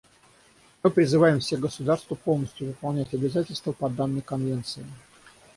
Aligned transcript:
Мы 0.81 0.89
призываем 0.89 1.39
все 1.41 1.57
государства 1.57 2.15
полностью 2.15 2.65
выполнять 2.69 3.13
обязательства 3.13 3.71
по 3.71 3.87
данной 3.87 4.21
Конвенции. 4.23 4.87